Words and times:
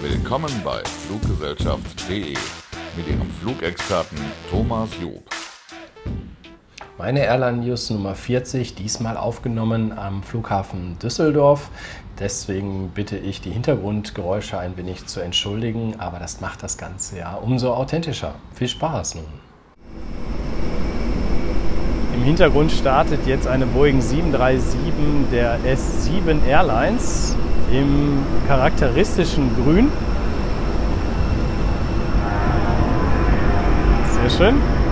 Willkommen 0.00 0.52
bei 0.62 0.82
Fluggesellschaft.de 1.06 2.36
mit 2.96 3.08
Ihrem 3.08 3.30
Flugexperten 3.40 4.18
Thomas 4.50 4.90
Job. 5.00 5.35
Meine 6.98 7.26
Airline 7.26 7.58
News 7.58 7.90
Nummer 7.90 8.14
40, 8.14 8.74
diesmal 8.74 9.18
aufgenommen 9.18 9.92
am 9.98 10.22
Flughafen 10.22 10.98
Düsseldorf. 10.98 11.68
Deswegen 12.18 12.88
bitte 12.94 13.18
ich, 13.18 13.42
die 13.42 13.50
Hintergrundgeräusche 13.50 14.58
ein 14.58 14.78
wenig 14.78 15.04
zu 15.04 15.20
entschuldigen, 15.20 15.96
aber 15.98 16.18
das 16.18 16.40
macht 16.40 16.62
das 16.62 16.78
Ganze 16.78 17.18
ja 17.18 17.34
umso 17.34 17.74
authentischer. 17.74 18.34
Viel 18.54 18.68
Spaß 18.68 19.16
nun! 19.16 19.26
Im 22.14 22.22
Hintergrund 22.22 22.72
startet 22.72 23.26
jetzt 23.26 23.46
eine 23.46 23.66
Boeing 23.66 24.00
737 24.00 25.30
der 25.30 25.58
S7 25.66 26.46
Airlines 26.48 27.36
im 27.70 28.24
charakteristischen 28.48 29.54
Grün. 29.62 29.92
Sehr 34.14 34.30
schön. 34.30 34.85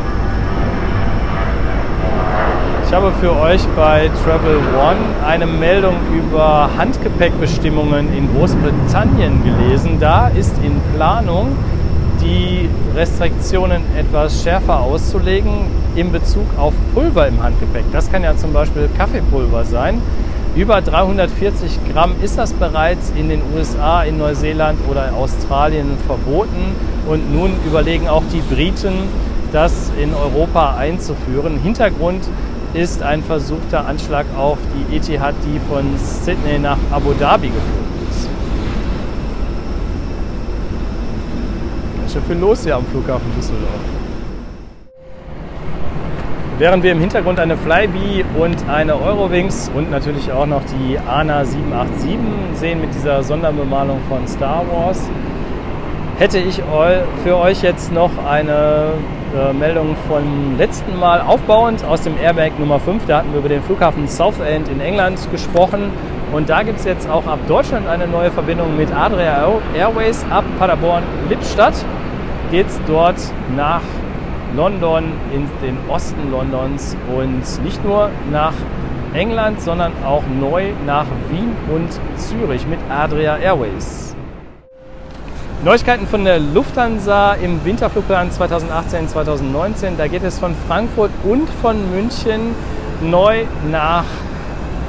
Habe 2.95 3.13
für 3.21 3.35
euch 3.37 3.61
bei 3.75 4.09
Travel 4.23 4.59
One 4.59 5.27
eine 5.27 5.47
Meldung 5.47 5.97
über 6.17 6.71
Handgepäckbestimmungen 6.79 8.17
in 8.17 8.33
Großbritannien 8.33 9.43
gelesen. 9.43 9.99
Da 9.99 10.29
ist 10.29 10.55
in 10.63 10.81
Planung, 10.95 11.57
die 12.21 12.69
Restriktionen 12.95 13.83
etwas 13.99 14.45
schärfer 14.45 14.79
auszulegen 14.79 15.51
in 15.97 16.13
Bezug 16.13 16.47
auf 16.57 16.73
Pulver 16.95 17.27
im 17.27 17.43
Handgepäck. 17.43 17.83
Das 17.91 18.13
kann 18.13 18.23
ja 18.23 18.37
zum 18.37 18.53
Beispiel 18.53 18.89
Kaffeepulver 18.97 19.65
sein. 19.65 20.01
Über 20.55 20.81
340 20.81 21.81
Gramm 21.93 22.13
ist 22.23 22.39
das 22.39 22.53
bereits 22.53 23.13
in 23.19 23.29
den 23.29 23.43
USA, 23.57 24.05
in 24.05 24.19
Neuseeland 24.19 24.79
oder 24.89 25.13
Australien 25.15 25.99
verboten. 26.07 26.77
Und 27.09 27.35
nun 27.35 27.55
überlegen 27.67 28.07
auch 28.07 28.23
die 28.33 28.55
Briten, 28.55 28.95
das 29.53 29.91
in 30.01 30.15
Europa 30.15 30.77
einzuführen. 30.77 31.59
Hintergrund 31.61 32.23
ist 32.75 33.03
ein 33.03 33.23
versuchter 33.23 33.87
Anschlag 33.87 34.27
auf 34.37 34.59
die 34.75 34.97
Etihad, 34.97 35.35
die 35.47 35.61
von 35.73 35.85
Sydney 35.97 36.59
nach 36.59 36.79
Abu 36.91 37.13
Dhabi 37.13 37.47
geflogen 37.47 38.09
ist. 38.11 38.29
Ganz 41.99 42.13
schön 42.13 42.23
viel 42.25 42.37
los 42.37 42.65
hier 42.65 42.75
am 42.75 42.85
Flughafen 42.87 43.33
Düsseldorf. 43.37 43.71
Während 46.59 46.83
wir 46.83 46.93
im 46.93 47.01
Hintergrund 47.01 47.39
eine 47.39 47.57
Flyby 47.57 48.25
und 48.39 48.69
eine 48.69 49.01
Eurowings 49.01 49.71
und 49.75 49.91
natürlich 49.91 50.31
auch 50.33 50.47
noch 50.47 50.63
die 50.65 50.99
ANA 50.99 51.45
787 51.45 52.19
sehen 52.55 52.81
mit 52.81 52.93
dieser 52.95 53.23
Sonderbemalung 53.23 54.01
von 54.09 54.27
Star 54.27 54.65
Wars, 54.73 55.01
hätte 56.19 56.39
ich 56.39 56.61
für 57.25 57.37
euch 57.37 57.63
jetzt 57.63 57.93
noch 57.93 58.11
eine 58.29 58.93
äh, 59.35 59.53
Meldung 59.53 59.97
vom 60.09 60.57
letzten 60.59 60.99
Mal 60.99 61.21
aufbauend 61.21 61.85
aus 61.85 62.03
dem 62.03 62.17
Airbag 62.17 62.53
Nummer 62.59 62.79
5. 62.79 63.07
Da 63.07 63.19
hatten 63.19 63.33
wir 63.33 63.41
über 63.41 63.49
den 63.49 63.63
Flughafen 63.63 64.07
Southend 64.07 64.69
in 64.69 64.81
England 64.81 65.19
gesprochen. 65.31 65.91
Und 66.33 66.49
da 66.49 66.63
gibt 66.63 66.79
es 66.79 66.85
jetzt 66.85 67.09
auch 67.09 67.27
ab 67.27 67.39
Deutschland 67.49 67.87
eine 67.89 68.07
neue 68.07 68.31
Verbindung 68.31 68.77
mit 68.77 68.93
Adria 68.95 69.53
Airways 69.77 70.25
ab 70.31 70.45
Paderborn-Lippstadt. 70.59 71.75
Geht 72.51 72.69
es 72.69 72.81
dort 72.87 73.17
nach 73.57 73.83
London, 74.57 75.13
in 75.33 75.49
den 75.67 75.79
Osten 75.89 76.31
Londons 76.31 76.97
und 77.17 77.65
nicht 77.65 77.85
nur 77.85 78.11
nach 78.31 78.55
England, 79.15 79.61
sondern 79.61 79.93
auch 80.05 80.23
neu 80.41 80.73
nach 80.87 81.07
Wien 81.31 81.57
und 81.73 81.89
Zürich 82.19 82.67
mit 82.67 82.79
Adria 82.89 83.37
Airways. 83.37 84.04
Neuigkeiten 85.65 86.07
von 86.07 86.27
der 86.27 86.39
Lufthansa 86.39 87.33
im 87.37 87.65
Winterflugplan 87.65 88.31
2018-2019. 88.31 89.97
Da 89.97 90.09
geht 90.09 90.23
es 90.23 90.39
von 90.39 90.55
Frankfurt 90.69 91.11
und 91.23 91.49
von 91.63 91.91
München 91.91 92.55
neu 93.01 93.45
nach 93.71 94.05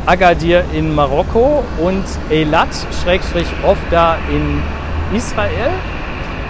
Agadir 0.05 0.65
in 0.73 0.93
Marokko 0.93 1.63
und 1.81 2.03
Eilat-Ofda 2.29 4.17
in 4.29 4.61
Israel. 5.15 5.71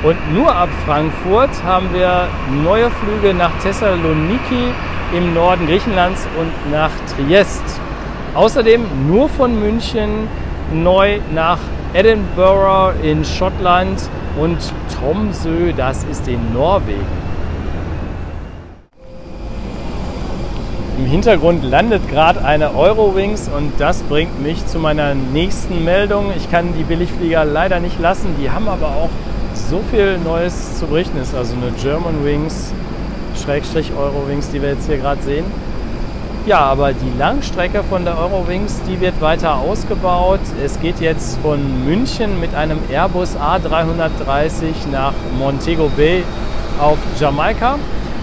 Und 0.02 0.34
nur 0.34 0.56
ab 0.56 0.70
Frankfurt 0.88 1.64
haben 1.64 1.94
wir 1.94 2.28
neue 2.64 2.90
Flüge 2.90 3.32
nach 3.32 3.52
Thessaloniki 3.62 4.74
im 5.16 5.36
Norden 5.36 5.68
Griechenlands 5.68 6.28
und 6.40 6.72
nach 6.72 6.90
Triest. 7.16 7.64
Außerdem 8.34 9.08
nur 9.08 9.30
von 9.30 9.60
München 9.60 10.28
neu 10.74 11.20
nach 11.32 11.60
Edinburgh 11.96 12.94
in 13.02 13.24
Schottland 13.24 14.10
und 14.38 14.58
Tromsø, 14.94 15.72
das 15.72 16.04
ist 16.04 16.28
in 16.28 16.54
Norwegen. 16.54 17.00
Im 20.98 21.06
Hintergrund 21.06 21.64
landet 21.64 22.06
gerade 22.10 22.44
eine 22.44 22.76
Eurowings 22.76 23.48
und 23.48 23.72
das 23.78 24.02
bringt 24.04 24.44
mich 24.44 24.66
zu 24.68 24.78
meiner 24.78 25.16
nächsten 25.16 25.86
Meldung. 25.86 26.34
Ich 26.36 26.52
kann 26.52 26.74
die 26.78 26.84
Billigflieger 26.84 27.46
leider 27.46 27.80
nicht 27.80 27.98
lassen, 28.02 28.36
die 28.42 28.52
haben 28.52 28.68
aber 28.68 28.88
auch 28.88 29.10
so 29.54 29.80
viel 29.90 30.18
Neues 30.18 30.78
zu 30.78 30.88
berichten 30.88 31.18
ist. 31.18 31.34
Also 31.34 31.56
eine 31.56 31.72
German 31.82 32.26
Wings, 32.26 32.74
Schrägstrich 33.42 33.94
Eurowings, 33.98 34.50
die 34.50 34.62
wir 34.62 34.72
jetzt 34.72 34.88
hier 34.88 34.98
gerade 34.98 35.22
sehen. 35.22 35.46
Ja, 36.46 36.60
aber 36.60 36.94
die 36.94 37.18
Langstrecke 37.18 37.84
von 37.84 38.06
der 38.06 38.20
Eurowings, 38.20 38.80
die 38.88 39.02
wird 39.02 39.20
weiter 39.20 39.56
ausgebaut. 39.56 40.42
Es 40.64 40.80
geht 40.80 41.00
jetzt 41.00 41.40
von 41.40 41.84
München 41.84 42.40
mit 42.40 42.54
einem 42.54 42.78
Airbus 42.88 43.36
A330 43.36 44.92
nach 44.92 45.14
Montego 45.40 45.90
Bay 45.98 46.24
auf 46.80 47.00
Jamaika 47.20 47.80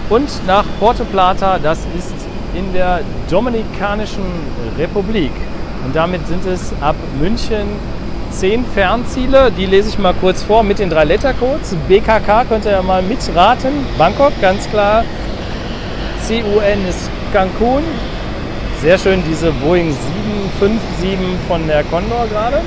und 0.09 0.29
nach 0.47 0.63
Porto 0.79 1.03
Plata, 1.03 1.59
das 1.59 1.79
ist 1.97 2.13
in 2.55 2.71
der 2.71 3.01
Dominikanischen 3.29 4.23
Republik. 4.77 5.33
Und 5.83 5.93
damit 5.93 6.25
sind 6.25 6.45
es 6.45 6.71
ab 6.79 6.95
München 7.19 7.67
zehn 8.31 8.63
Fernziele. 8.65 9.51
Die 9.51 9.65
lese 9.65 9.89
ich 9.89 9.99
mal 9.99 10.13
kurz 10.13 10.43
vor 10.43 10.63
mit 10.63 10.79
den 10.79 10.89
drei 10.89 11.03
Lettercodes. 11.03 11.75
BKK 11.89 12.45
könnt 12.47 12.63
ihr 12.63 12.71
ja 12.71 12.81
mal 12.81 13.01
mitraten. 13.01 13.85
Bangkok, 13.97 14.31
ganz 14.39 14.69
klar. 14.69 15.03
CUN 16.25 16.87
ist 16.87 17.09
Cancun. 17.33 17.83
Sehr 18.83 18.97
schön 18.97 19.23
diese 19.25 19.49
Boeing 19.53 19.95
757 20.59 21.17
von 21.47 21.65
der 21.67 21.85
Condor 21.85 22.27
gerade. 22.29 22.57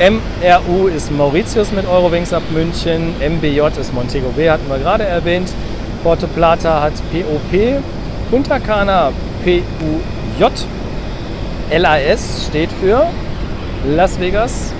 MRU 0.00 0.86
ist 0.86 1.12
Mauritius 1.12 1.70
mit 1.70 1.86
Eurowings 1.86 2.32
ab 2.32 2.44
München. 2.50 3.14
MBJ 3.20 3.78
ist 3.78 3.92
Montego 3.92 4.30
Bay, 4.30 4.46
hatten 4.46 4.66
wir 4.70 4.78
gerade 4.78 5.04
erwähnt. 5.04 5.52
Porto 6.02 6.26
Plata 6.28 6.80
hat 6.80 6.94
POP. 7.12 7.82
Punta 8.30 8.58
Cana 8.58 9.12
PUJ. 9.44 10.50
LAS 11.76 12.46
steht 12.48 12.70
für 12.80 13.06
Las 13.84 14.18
Vegas. 14.18 14.72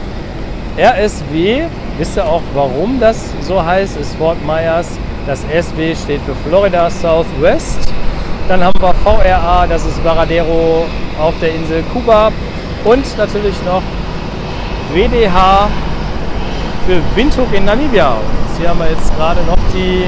RSW, 0.78 1.64
wisst 1.98 2.16
ihr 2.16 2.24
auch 2.24 2.42
warum 2.54 2.98
das 2.98 3.22
so 3.42 3.62
heißt, 3.62 3.98
ist 3.98 4.14
Fort 4.14 4.38
Myers. 4.46 4.88
Das 5.26 5.40
SW 5.42 5.94
steht 5.94 6.22
für 6.22 6.34
Florida 6.48 6.88
Southwest. 6.88 7.92
Dann 8.52 8.64
haben 8.64 8.78
wir 8.82 8.92
VRA, 8.92 9.66
das 9.66 9.86
ist 9.86 10.04
Varadero 10.04 10.84
auf 11.18 11.32
der 11.40 11.54
Insel 11.54 11.82
Kuba. 11.90 12.30
Und 12.84 13.16
natürlich 13.16 13.54
noch 13.64 13.80
WDH 14.92 15.70
für 16.86 17.00
Windhoek 17.16 17.50
in 17.54 17.64
Namibia. 17.64 18.10
Und 18.10 18.58
hier 18.58 18.68
haben 18.68 18.80
wir 18.80 18.90
jetzt 18.90 19.16
gerade 19.16 19.40
noch 19.44 19.56
die 19.72 20.04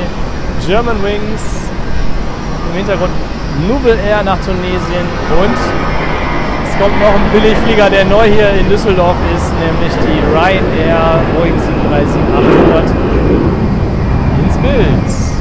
German 0.67 1.03
Wings 1.03 1.41
im 2.69 2.77
Hintergrund 2.77 3.13
Nouvel 3.67 3.99
Air 4.07 4.23
nach 4.23 4.37
Tunesien 4.45 5.07
und 5.41 5.57
es 6.69 6.79
kommt 6.79 7.01
noch 7.01 7.15
ein 7.15 7.31
Billigflieger, 7.33 7.89
der 7.89 8.05
neu 8.05 8.27
hier 8.27 8.51
in 8.61 8.69
Düsseldorf 8.69 9.17
ist, 9.35 9.55
nämlich 9.55 9.95
die 10.05 10.21
Ryanair 10.37 11.19
Boeing 11.35 11.55
737-800 11.55 12.93
ins 14.45 14.59
Bild. 14.59 15.34